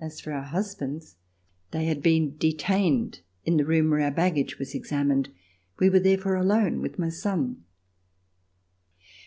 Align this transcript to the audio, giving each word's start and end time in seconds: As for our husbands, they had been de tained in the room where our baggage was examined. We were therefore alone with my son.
As 0.00 0.18
for 0.18 0.32
our 0.32 0.44
husbands, 0.46 1.16
they 1.72 1.84
had 1.84 2.02
been 2.02 2.38
de 2.38 2.54
tained 2.56 3.20
in 3.44 3.58
the 3.58 3.66
room 3.66 3.90
where 3.90 4.00
our 4.00 4.10
baggage 4.10 4.58
was 4.58 4.74
examined. 4.74 5.28
We 5.78 5.90
were 5.90 6.00
therefore 6.00 6.36
alone 6.36 6.80
with 6.80 6.98
my 6.98 7.10
son. 7.10 7.62